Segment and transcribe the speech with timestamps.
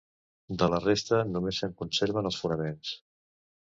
[0.63, 3.01] De la resta només se'n conserven els fonaments.